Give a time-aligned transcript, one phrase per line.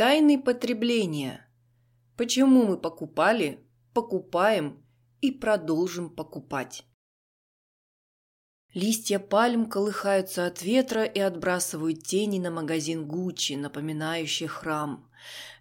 [0.00, 1.46] Тайны потребления.
[2.16, 3.60] Почему мы покупали,
[3.92, 4.82] покупаем
[5.20, 6.86] и продолжим покупать?
[8.72, 15.04] Листья пальм колыхаются от ветра и отбрасывают тени на магазин Гуччи, напоминающий храм.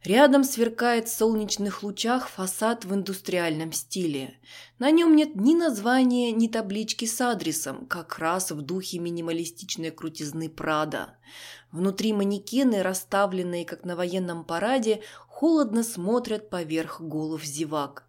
[0.03, 4.39] Рядом сверкает в солнечных лучах фасад в индустриальном стиле.
[4.77, 10.47] На нем нет ни названия, ни таблички с адресом, как раз в духе минималистичной крутизны
[10.47, 11.17] Прада.
[11.71, 18.08] Внутри манекены, расставленные как на военном параде, холодно смотрят поверх голов зевак.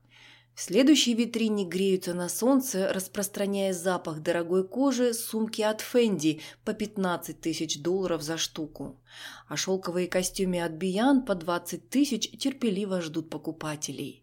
[0.61, 7.41] В следующей витрине греются на солнце, распространяя запах дорогой кожи, сумки от Фенди по 15
[7.41, 9.01] тысяч долларов за штуку.
[9.49, 14.23] А шелковые костюмы от Биян по 20 тысяч терпеливо ждут покупателей.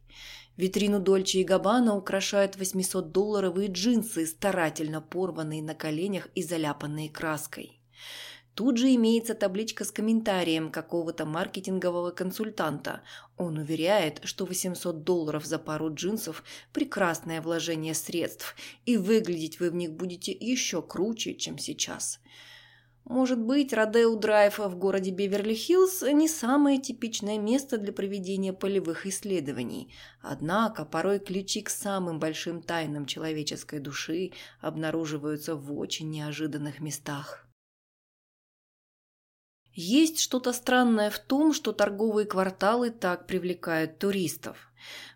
[0.57, 7.81] Витрину Дольче и Габбана украшают 800-долларовые джинсы, старательно порванные на коленях и заляпанные краской.
[8.57, 13.03] Тут же имеется табличка с комментарием какого-то маркетингового консультанта.
[13.37, 18.55] Он уверяет, что 800 долларов за пару джинсов– прекрасное вложение средств,
[18.87, 22.19] и выглядеть вы в них будете еще круче, чем сейчас.
[23.05, 29.93] Может быть, Родео Драйв в городе Беверли-Хиллз не самое типичное место для проведения полевых исследований.
[30.19, 37.46] Однако порой ключи к самым большим тайнам человеческой души обнаруживаются в очень неожиданных местах.
[39.79, 44.71] Есть что-то странное в том, что торговые кварталы так привлекают туристов.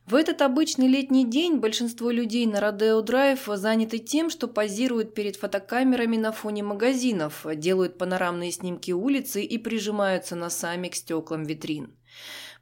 [0.06, 5.36] В этот обычный летний день большинство людей на Родео Драйв заняты тем, что позируют перед
[5.36, 11.98] фотокамерами на фоне магазинов, делают панорамные снимки улицы и прижимаются носами к стеклам витрин.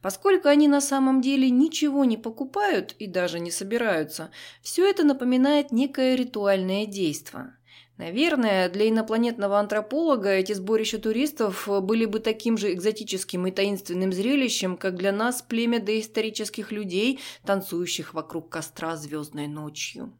[0.01, 5.73] Поскольку они на самом деле ничего не покупают и даже не собираются, все это напоминает
[5.73, 7.58] некое ритуальное действие.
[7.99, 14.77] Наверное, для инопланетного антрополога эти сборища туристов были бы таким же экзотическим и таинственным зрелищем,
[14.77, 20.17] как для нас племя доисторических людей, танцующих вокруг костра звездной ночью.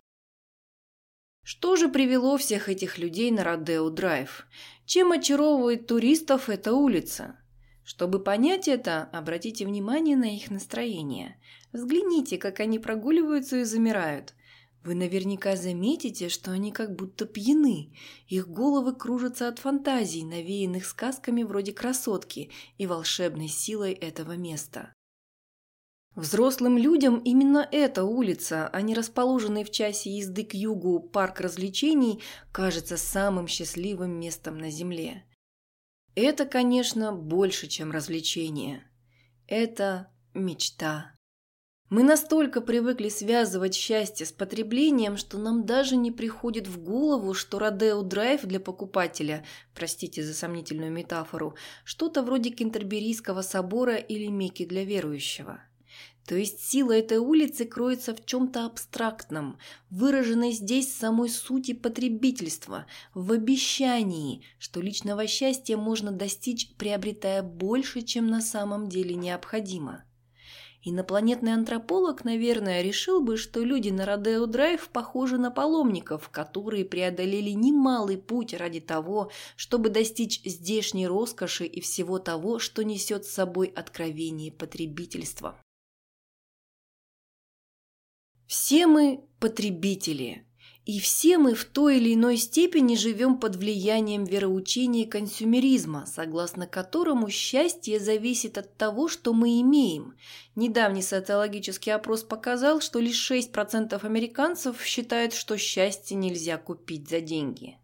[1.46, 4.46] Что же привело всех этих людей на Родео Драйв?
[4.86, 7.40] Чем очаровывает туристов эта улица?
[7.86, 11.40] Чтобы понять это, обратите внимание на их настроение.
[11.72, 14.34] Взгляните, как они прогуливаются и замирают.
[14.84, 17.94] Вы наверняка заметите, что они как будто пьяны.
[18.28, 24.94] Их головы кружатся от фантазий, навеянных сказками вроде «Красотки» и волшебной силой этого места.
[26.16, 32.22] Взрослым людям именно эта улица, а не расположенный в часе езды к югу парк развлечений,
[32.52, 35.26] кажется самым счастливым местом на Земле.
[36.16, 38.90] Это, конечно, больше, чем развлечение.
[39.48, 41.16] Это мечта.
[41.90, 47.58] Мы настолько привыкли связывать счастье с потреблением, что нам даже не приходит в голову, что
[47.58, 54.84] Родео Драйв для покупателя, простите за сомнительную метафору, что-то вроде Кентерберийского собора или Мекки для
[54.84, 55.62] верующего.
[56.28, 59.58] То есть сила этой улицы кроется в чем-то абстрактном,
[59.90, 62.86] выраженной здесь самой сути потребительства,
[63.16, 70.04] в обещании, что личного счастья можно достичь, приобретая больше, чем на самом деле необходимо.
[70.82, 77.50] Инопланетный антрополог, наверное, решил бы, что люди на Родео Драйв похожи на паломников, которые преодолели
[77.50, 83.68] немалый путь ради того, чтобы достичь здешней роскоши и всего того, что несет с собой
[83.68, 85.62] откровение потребительства.
[88.48, 90.49] Все мы потребители,
[90.90, 97.30] и все мы в той или иной степени живем под влиянием вероучения консюмеризма, согласно которому
[97.30, 100.16] счастье зависит от того, что мы имеем.
[100.56, 107.78] Недавний социологический опрос показал, что лишь 6% американцев считают, что счастье нельзя купить за деньги.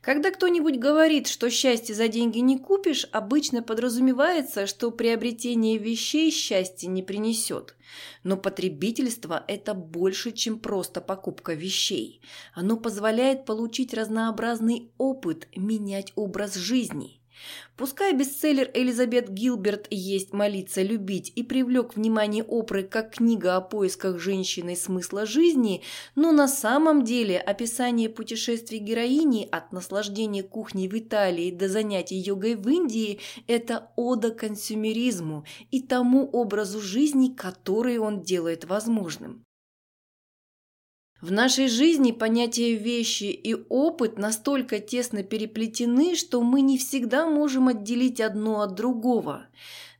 [0.00, 6.88] Когда кто-нибудь говорит, что счастье за деньги не купишь, обычно подразумевается, что приобретение вещей счастья
[6.88, 7.76] не принесет.
[8.24, 12.22] Но потребительство– это больше, чем просто покупка вещей.
[12.54, 17.20] Оно позволяет получить разнообразный опыт, менять образ жизни–
[17.76, 24.18] Пускай бестселлер Элизабет Гилберт «Есть, молиться, любить» и привлек внимание Опры как книга о поисках
[24.18, 25.82] женщины смысла жизни,
[26.14, 32.56] но на самом деле описание путешествий героини от наслаждения кухней в Италии до занятий йогой
[32.56, 39.44] в Индии– это ода консюмеризму и тому образу жизни, который он делает возможным.
[41.22, 47.68] В нашей жизни понятия вещи и опыт настолько тесно переплетены, что мы не всегда можем
[47.68, 49.46] отделить одно от другого.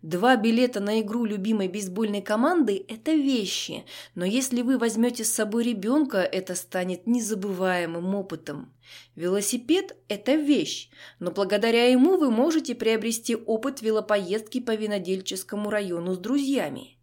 [0.03, 3.85] Два билета на игру любимой бейсбольной команды– это вещи,
[4.17, 8.73] но если вы возьмете с собой ребенка, это станет незабываемым опытом.
[9.15, 10.91] Велосипед– это вещь,
[11.21, 16.97] но благодаря ему вы можете приобрести опыт велопоездки по винодельческому району с друзьями.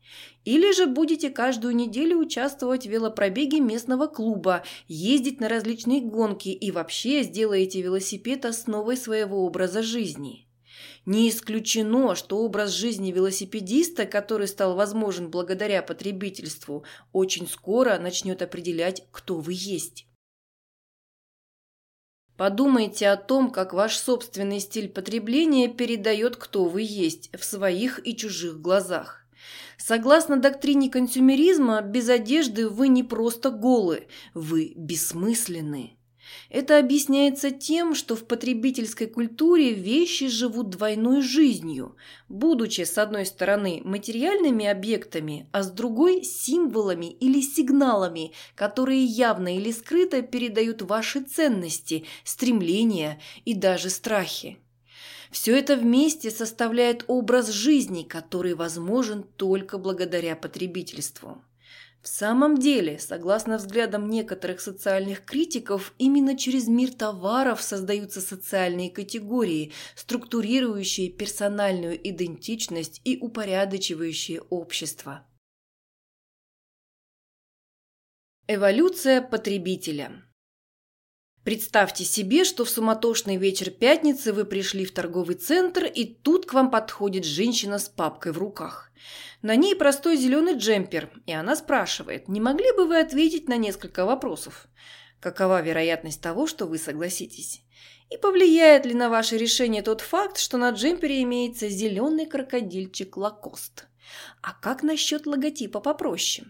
[0.45, 6.71] Или же будете каждую неделю участвовать в велопробеге местного клуба, ездить на различные гонки и
[6.71, 10.47] вообще сделаете велосипед основой своего образа жизни.
[11.05, 19.07] Не исключено, что образ жизни велосипедиста, который стал возможен благодаря потребительству, очень скоро начнет определять,
[19.11, 20.05] кто вы есть.
[22.37, 28.15] Подумайте о том, как ваш собственный стиль потребления передает, кто вы есть, в своих и
[28.15, 29.18] чужих глазах.
[29.79, 35.95] Согласно доктрине консюмеризма, без одежды вы не просто голы, вы бессмысленны.
[36.49, 41.95] Это объясняется тем, что в потребительской культуре вещи живут двойной жизнью,
[42.27, 49.71] будучи, с одной стороны, материальными объектами, а с другой– символами или сигналами, которые явно или
[49.71, 54.59] скрыто передают ваши ценности, стремления и даже страхи.
[55.31, 61.43] Все это вместе составляет образ жизни, который возможен только благодаря потребительству.
[62.01, 69.73] В самом деле, согласно взглядам некоторых социальных критиков, именно через мир товаров создаются социальные категории,
[69.95, 75.27] структурирующие персональную идентичность и упорядочивающие общество.
[78.47, 80.23] Эволюция потребителя
[81.43, 86.53] Представьте себе, что в суматошный вечер пятницы вы пришли в торговый центр, и тут к
[86.53, 88.91] вам подходит женщина с папкой в руках.
[89.41, 94.05] На ней простой зеленый джемпер, и она спрашивает, не могли бы вы ответить на несколько
[94.05, 94.67] вопросов?
[95.21, 97.61] Какова вероятность того, что вы согласитесь?
[98.09, 103.87] И повлияет ли на ваше решение тот факт, что на джемпере имеется зеленый крокодильчик Лакост?
[104.41, 106.47] А как насчет логотипа попроще?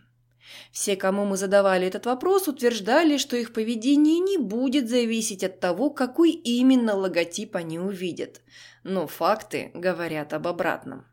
[0.72, 5.90] Все, кому мы задавали этот вопрос, утверждали, что их поведение не будет зависеть от того,
[5.90, 8.42] какой именно логотип они увидят.
[8.84, 11.06] Но факты говорят об обратном.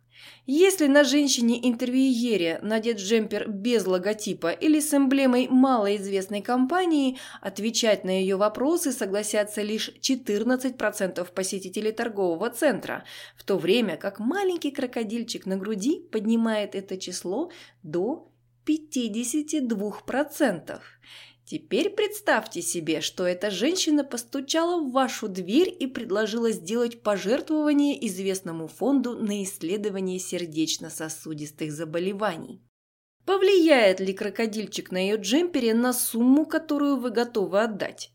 [0.47, 8.37] Если на женщине-интервьюере надет джемпер без логотипа или с эмблемой малоизвестной компании, отвечать на ее
[8.37, 13.05] вопросы согласятся лишь 14% посетителей торгового центра,
[13.37, 17.51] в то время как маленький крокодильчик на груди поднимает это число
[17.83, 18.31] до
[18.67, 20.81] 52%.
[21.45, 28.67] Теперь представьте себе, что эта женщина постучала в вашу дверь и предложила сделать пожертвование известному
[28.67, 32.65] фонду на исследование сердечно-сосудистых заболеваний.
[33.25, 38.11] Повлияет ли крокодильчик на ее джемпере на сумму, которую вы готовы отдать?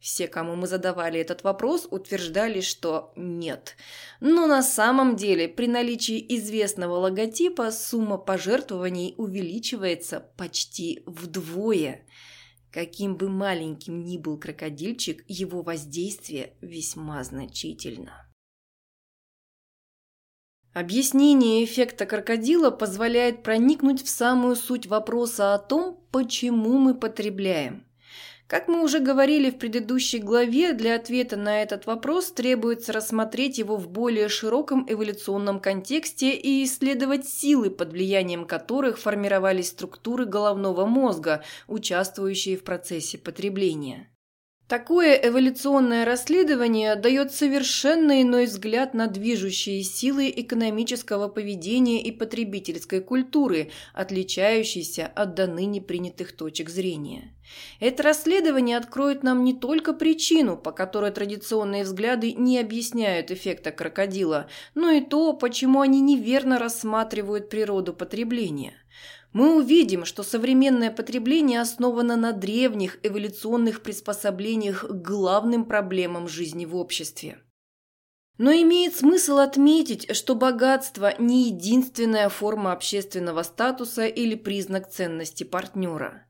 [0.00, 3.76] Все, кому мы задавали этот вопрос, утверждали, что нет.
[4.20, 12.06] Но на самом деле при наличии известного логотипа сумма пожертвований увеличивается почти вдвое.
[12.70, 18.24] Каким бы маленьким ни был крокодильчик, его воздействие весьма значительно.
[20.74, 27.87] Объяснение эффекта крокодила позволяет проникнуть в самую суть вопроса о том, почему мы потребляем.
[28.48, 33.76] Как мы уже говорили в предыдущей главе, для ответа на этот вопрос требуется рассмотреть его
[33.76, 41.44] в более широком эволюционном контексте и исследовать силы, под влиянием которых формировались структуры головного мозга,
[41.66, 44.08] участвующие в процессе потребления.
[44.68, 53.70] Такое эволюционное расследование дает совершенно иной взгляд на движущие силы экономического поведения и потребительской культуры,
[53.94, 57.34] отличающиеся от до ныне принятых точек зрения.
[57.80, 64.50] Это расследование откроет нам не только причину, по которой традиционные взгляды не объясняют эффекта крокодила,
[64.74, 68.74] но и то, почему они неверно рассматривают природу потребления–
[69.32, 76.74] мы увидим, что современное потребление основано на древних эволюционных приспособлениях к главным проблемам жизни в
[76.74, 77.38] обществе.
[78.38, 86.24] Но имеет смысл отметить, что богатство не единственная форма общественного статуса или признак ценности партнера.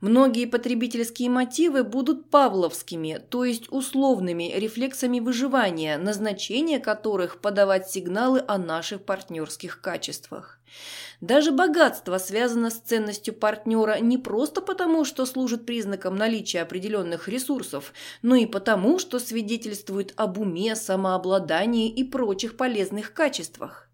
[0.00, 8.58] Многие потребительские мотивы будут павловскими, то есть условными рефлексами выживания, назначение которых подавать сигналы о
[8.58, 10.58] наших партнерских качествах.
[11.20, 17.92] Даже богатство связано с ценностью партнера не просто потому, что служит признаком наличия определенных ресурсов,
[18.22, 23.88] но и потому, что свидетельствует об уме, самообладании и прочих полезных качествах.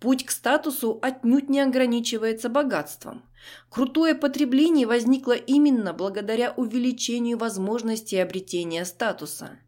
[0.00, 3.22] Путь к статусу отнюдь не ограничивается богатством.
[3.70, 9.58] Крутое потребление возникло именно благодаря увеличению возможностей обретения статуса.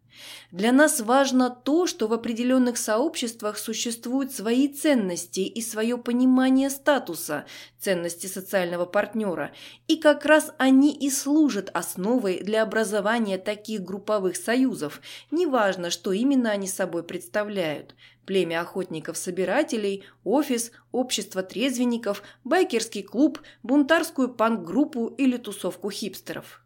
[0.50, 7.44] Для нас важно то, что в определенных сообществах существуют свои ценности и свое понимание статуса,
[7.78, 9.52] ценности социального партнера,
[9.86, 16.50] и как раз они и служат основой для образования таких групповых союзов, неважно, что именно
[16.50, 17.94] они собой представляют–
[18.28, 26.62] племя охотников-собирателей, офис, общество трезвенников, байкерский клуб, бунтарскую панк-группу или тусовку хипстеров.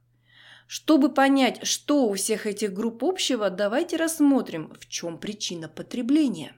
[0.67, 6.55] Чтобы понять, что у всех этих групп общего, давайте рассмотрим, в чем причина потребления.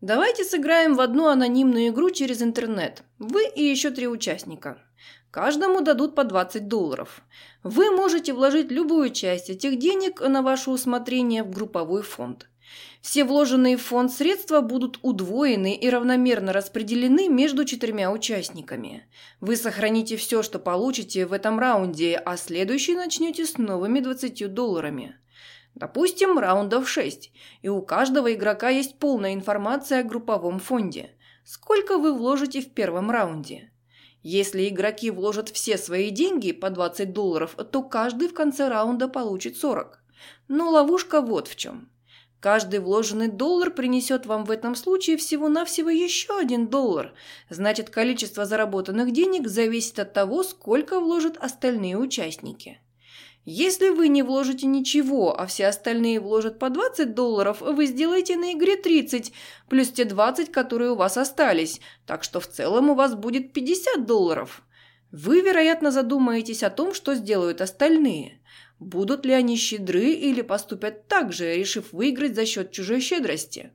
[0.00, 3.02] Давайте сыграем в одну анонимную игру через интернет.
[3.18, 4.82] Вы и еще три участника.
[5.30, 7.22] Каждому дадут по 20 долларов.
[7.62, 12.48] Вы можете вложить любую часть этих денег на ваше усмотрение в групповой фонд.
[13.00, 19.06] Все вложенные в фонд средства будут удвоены и равномерно распределены между четырьмя участниками.
[19.40, 25.16] Вы сохраните все, что получите в этом раунде, а следующий начнете с новыми 20 долларами.
[25.74, 27.32] Допустим, раундов 6,
[27.62, 31.10] и у каждого игрока есть полная информация о групповом фонде.
[31.44, 33.70] Сколько вы вложите в первом раунде?
[34.22, 39.56] Если игроки вложат все свои деньги по 20 долларов, то каждый в конце раунда получит
[39.56, 40.02] 40.
[40.48, 41.90] Но ловушка вот в чем.
[42.40, 47.14] Каждый вложенный доллар принесет вам в этом случае всего-навсего еще один доллар.
[47.48, 52.80] Значит, количество заработанных денег зависит от того, сколько вложат остальные участники.
[53.48, 58.52] Если вы не вложите ничего, а все остальные вложат по 20 долларов, вы сделаете на
[58.52, 59.32] игре 30,
[59.68, 64.04] плюс те 20, которые у вас остались, так что в целом у вас будет 50
[64.04, 64.62] долларов.
[65.12, 68.35] Вы, вероятно, задумаетесь о том, что сделают остальные.
[68.78, 73.72] Будут ли они щедры или поступят так же, решив выиграть за счет чужой щедрости?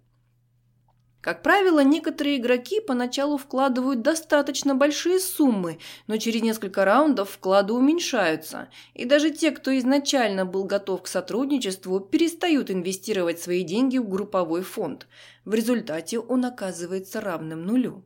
[1.22, 5.78] Как правило, некоторые игроки поначалу вкладывают достаточно большие суммы,
[6.08, 12.00] но через несколько раундов вклады уменьшаются, и даже те, кто изначально был готов к сотрудничеству,
[12.00, 15.08] перестают инвестировать свои деньги в групповой фонд.
[15.46, 18.04] В результате он оказывается равным нулю.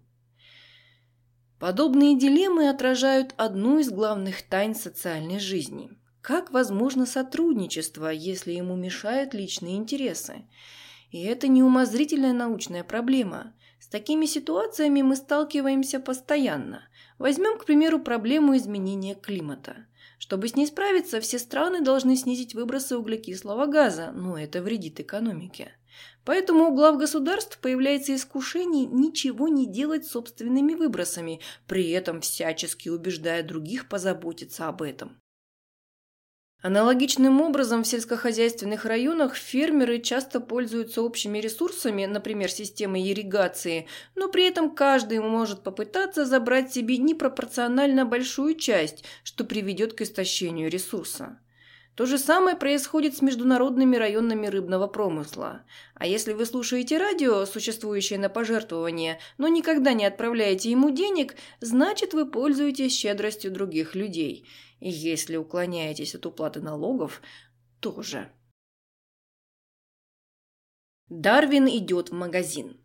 [1.57, 5.89] Подобные дилеммы отражают одну из главных тайн социальной жизни–
[6.25, 10.47] как возможно сотрудничество, если ему мешают личные интересы?
[11.11, 13.53] И это неумозрительная научная проблема.
[13.79, 16.81] С такими ситуациями мы сталкиваемся постоянно.
[17.19, 19.85] Возьмем, к примеру, проблему изменения климата.
[20.17, 25.73] Чтобы с ней справиться, все страны должны снизить выбросы углекислого газа, но это вредит экономике.
[26.23, 33.43] Поэтому у глав государств появляется искушение ничего не делать собственными выбросами, при этом всячески убеждая
[33.43, 35.21] других позаботиться об этом.
[36.67, 44.47] Аналогичным образом в сельскохозяйственных районах фермеры часто пользуются общими ресурсами, например, системой ирригации, но при
[44.47, 51.37] этом каждый может попытаться забрать себе непропорционально большую часть, что приведет к истощению ресурса.
[51.93, 55.61] То же самое происходит с международными районами рыбного промысла.
[55.93, 62.15] А если вы слушаете радио, существующее на пожертвование, но никогда не отправляете ему денег, значит
[62.15, 64.47] вы пользуетесь щедростью других людей.
[64.79, 67.21] И если уклоняетесь от уплаты налогов,
[67.79, 68.31] тоже.
[71.07, 72.81] Дарвин идет в магазин.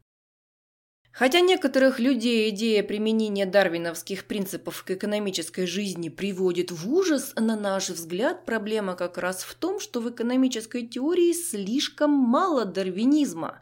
[1.13, 7.89] Хотя некоторых людей идея применения дарвиновских принципов к экономической жизни приводит в ужас, на наш
[7.89, 13.61] взгляд, проблема как раз в том, что в экономической теории слишком мало дарвинизма.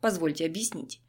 [0.00, 1.00] Позвольте объяснить.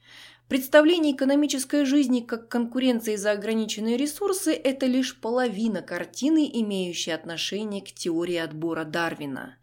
[0.52, 7.94] Представление экономической жизни как конкуренции за ограниченные ресурсы– это лишь половина картины, имеющей отношение к
[7.94, 9.56] теории отбора Дарвина.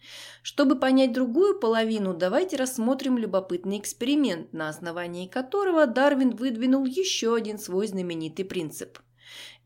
[0.42, 7.59] Чтобы понять другую половину, давайте рассмотрим любопытный эксперимент, на основании которого Дарвин выдвинул еще один
[7.59, 8.99] свой знаменитый принцип–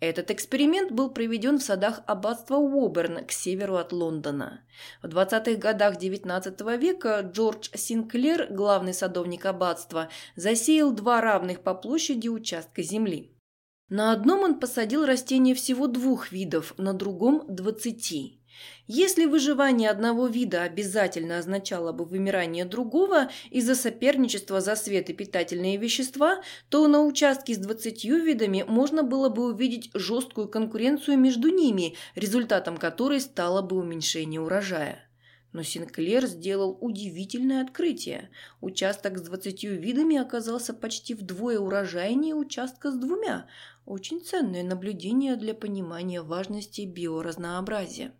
[0.02, 4.60] этот эксперимент был проведен в садах аббатства Уоберн к северу от Лондона.
[5.00, 12.26] В 20-х годах XIX века Джордж Синклер, главный садовник аббатства, засеял два равных по площади
[12.26, 13.30] участка земли.
[13.88, 18.41] На одном он посадил растения всего двух видов, на другом– двадцати.
[18.94, 25.78] Если выживание одного вида обязательно означало бы вымирание другого из-за соперничества за свет и питательные
[25.78, 31.94] вещества, то на участке с двадцатью видами можно было бы увидеть жесткую конкуренцию между ними,
[32.16, 35.08] результатом которой стало бы уменьшение урожая.
[35.52, 38.28] Но Синклер сделал удивительное открытие.
[38.60, 43.46] Участок с двадцатью видами оказался почти вдвое урожайнее участка с двумя.
[43.86, 48.12] Очень ценное наблюдение для понимания важности биоразнообразия.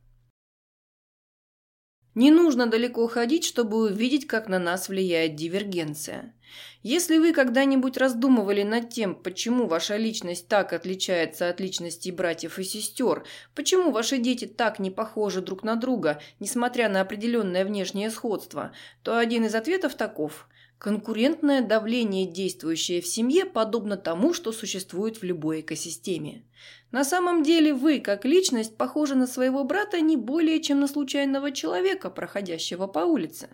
[2.15, 6.35] Не нужно далеко ходить, чтобы увидеть, как на нас влияет дивергенция.
[6.83, 12.65] Если вы когда-нибудь раздумывали над тем, почему ваша личность так отличается от личностей братьев и
[12.65, 18.73] сестер, почему ваши дети так не похожи друг на друга, несмотря на определенное внешнее сходство,
[19.03, 20.49] то один из ответов таков–
[20.83, 26.43] Конкурентное давление, действующее в семье, подобно тому, что существует в любой экосистеме.
[26.91, 31.53] На самом деле вы, как личность, похожи на своего брата не более, чем на случайного
[31.53, 33.51] человека, проходящего по улице.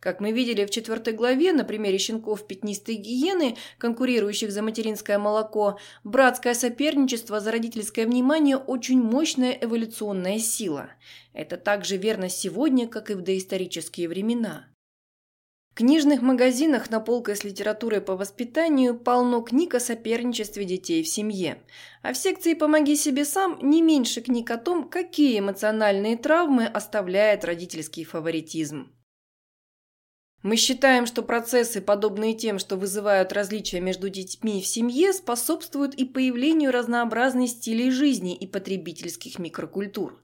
[0.00, 5.78] Как мы видели в четвертой главе на примере щенков пятнистой гиены, конкурирующих за материнское молоко,
[6.02, 10.90] братское соперничество за родительское внимание– очень мощная эволюционная сила.
[11.32, 14.66] Это также верно сегодня, как и в доисторические времена.
[15.76, 21.58] Книжных магазинах на полках с литературой по воспитанию полно книг о соперничестве детей в семье.
[22.00, 27.44] А в секции «Помоги себе сам» не меньше книг о том, какие эмоциональные травмы оставляет
[27.44, 28.90] родительский фаворитизм.
[30.42, 36.04] Мы считаем, что процессы, подобные тем, что вызывают различия между детьми в семье, способствуют и
[36.04, 40.20] появлению разнообразных стилей жизни и потребительских микрокультур.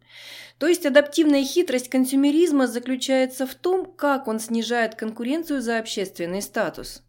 [0.58, 7.02] То есть адаптивная хитрость консюмеризма заключается в том, как он снижает конкуренцию за общественный статус.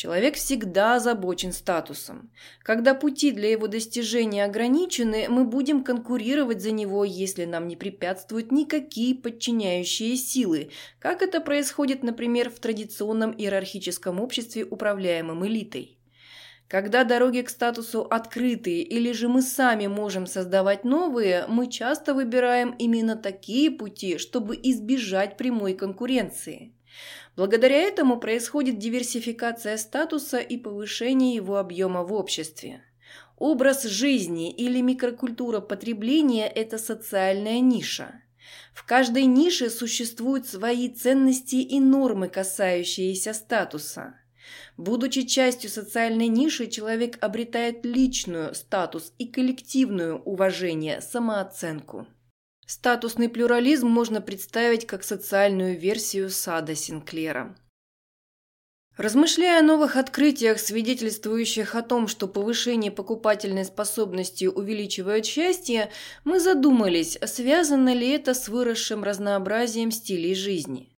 [0.00, 2.30] Человек всегда озабочен статусом.
[2.62, 8.50] Когда пути для его достижения ограничены, мы будем конкурировать за него, если нам не препятствуют
[8.50, 15.98] никакие подчиняющие силы, как это происходит, например, в традиционном иерархическом обществе, управляемом элитой.
[16.66, 22.74] Когда дороги к статусу открытые или же мы сами можем создавать новые, мы часто выбираем
[22.78, 26.72] именно такие пути, чтобы избежать прямой конкуренции.
[27.36, 32.82] Благодаря этому происходит диверсификация статуса и повышение его объема в обществе.
[33.36, 38.22] Образ жизни или микрокультура потребления– это социальная ниша.
[38.74, 44.14] В каждой нише существуют свои ценности и нормы, касающиеся статуса.
[44.76, 52.06] Будучи частью социальной ниши, человек обретает личную статус и коллективную уважение, самооценку.
[52.72, 57.56] Статусный плюрализм можно представить как социальную версию сада Синклера.
[58.96, 65.90] Размышляя о новых открытиях, свидетельствующих о том, что повышение покупательной способности увеличивает счастье,
[66.22, 70.96] мы задумались, связано ли это с выросшим разнообразием стилей жизни.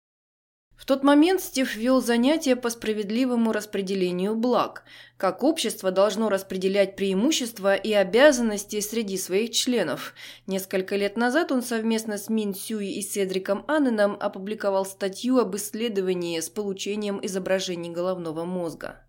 [0.82, 4.82] В тот момент Стив вел занятия по справедливому распределению благ,
[5.16, 10.12] как общество должно распределять преимущества и обязанности среди своих членов.
[10.48, 16.40] Несколько лет назад он совместно с Мин Сюи и Седриком Анненом опубликовал статью об исследовании
[16.40, 19.04] с получением изображений головного мозга.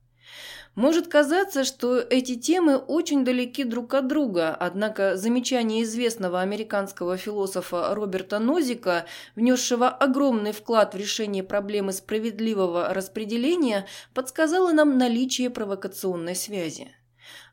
[0.76, 7.94] Может казаться, что эти темы очень далеки друг от друга, однако замечание известного американского философа
[7.94, 9.06] Роберта Нозика,
[9.36, 16.88] внесшего огромный вклад в решение проблемы справедливого распределения, подсказало нам наличие провокационной связи.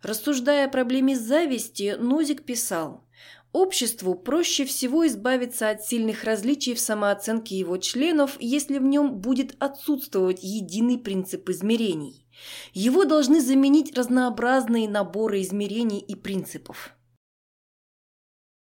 [0.03, 3.05] Рассуждая о проблеме зависти, Нозик писал–
[3.53, 9.57] Обществу проще всего избавиться от сильных различий в самооценке его членов, если в нем будет
[9.59, 12.20] отсутствовать единый принцип измерений.
[12.73, 16.95] Его должны заменить разнообразные наборы измерений и принципов.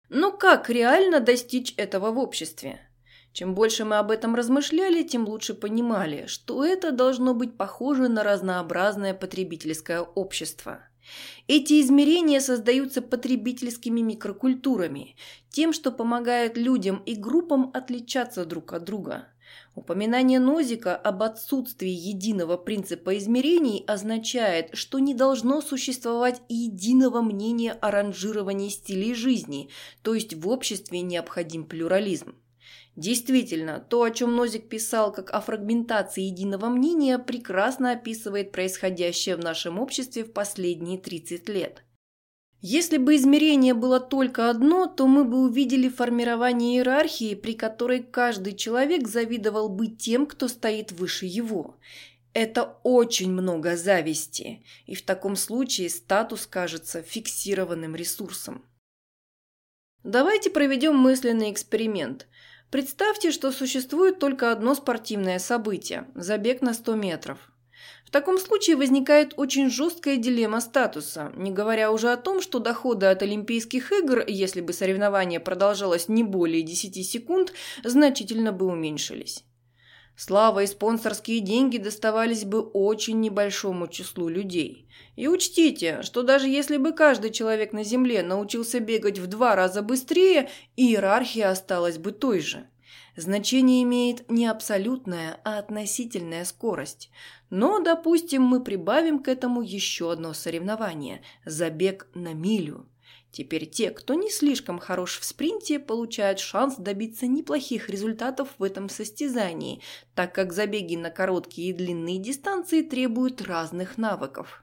[0.09, 2.81] Но как реально достичь этого в обществе?
[3.33, 8.23] Чем больше мы об этом размышляли, тем лучше понимали, что это должно быть похоже на
[8.23, 10.81] разнообразное потребительское общество–
[11.49, 15.17] эти измерения создаются потребительскими микрокультурами,
[15.51, 19.29] тем, что помогает людям и группам отличаться друг от друга.
[19.75, 27.91] Упоминание Нозика об отсутствии единого принципа измерений означает, что не должно существовать единого мнения о
[27.91, 29.71] ранжировании стилей жизни,
[30.03, 32.35] то есть в обществе необходим плюрализм.
[32.97, 39.41] Действительно, то, о чем Нозик писал как о фрагментации единого мнения, прекрасно описывает происходящее в
[39.41, 41.83] нашем обществе в последние 30 лет.
[42.65, 48.55] Если бы измерение было только одно, то мы бы увидели формирование иерархии, при которой каждый
[48.55, 51.77] человек завидовал бы тем, кто стоит выше его.
[52.35, 58.65] Это очень много зависти, и в таком случае статус кажется фиксированным ресурсом.
[60.05, 62.29] Давайте проведем мысленный эксперимент.
[62.71, 67.52] Представьте, что существует только одно спортивное событие– забег на 100 метров.
[68.13, 73.07] В таком случае возникает очень жесткая дилемма статуса, не говоря уже о том, что доходы
[73.07, 79.47] от Олимпийских игр, если бы соревнование продолжалось не более 10 секунд, значительно бы уменьшились.
[80.15, 84.91] Слава и спонсорские деньги доставались бы очень небольшому числу людей.
[85.17, 89.81] И учтите, что даже если бы каждый человек на Земле научился бегать в два раза
[89.81, 92.67] быстрее, иерархия осталась бы той же.
[93.17, 97.11] Значение имеет не абсолютная, а относительная скорость.
[97.51, 102.89] Но, допустим, мы прибавим к этому еще одно соревнование– забег на милю.
[103.31, 108.89] Теперь те, кто не слишком хорош в спринте, получают шанс добиться неплохих результатов в этом
[108.89, 109.81] состязании,
[110.15, 114.63] так как забеги на короткие и длинные дистанции требуют разных навыков.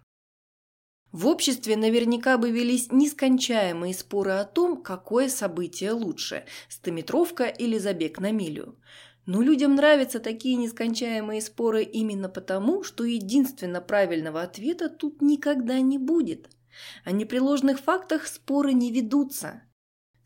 [1.12, 8.20] В обществе наверняка бы велись нескончаемые споры о том, какое событие лучше– стометровка или забег
[8.20, 8.78] на милю.
[9.26, 15.98] Но людям нравятся такие нескончаемые споры именно потому, что единственно правильного ответа тут никогда не
[15.98, 16.50] будет–
[17.04, 19.64] о непреложных фактах споры не ведутся.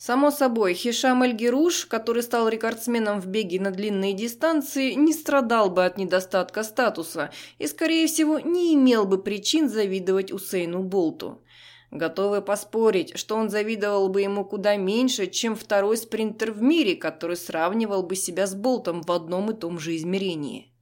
[0.05, 5.85] Само собой, Хишам Эль-Геруш, который стал рекордсменом в беге на длинные дистанции, не страдал бы
[5.85, 11.41] от недостатка статуса и, скорее всего, не имел бы причин завидовать Усейну Болту.
[11.89, 17.37] Готовы поспорить, что он завидовал бы ему куда меньше, чем второй спринтер в мире, который
[17.37, 20.73] сравнивал бы себя с Болтом в одном и том же измерении.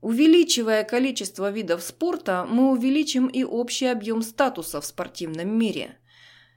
[0.00, 5.96] Увеличивая количество видов спорта, мы увеличим и общий объем статуса в спортивном мире.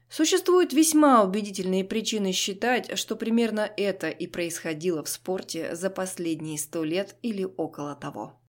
[0.08, 6.84] Существуют весьма убедительные причины считать, что примерно это и происходило в спорте за последние сто
[6.84, 8.40] лет или около того.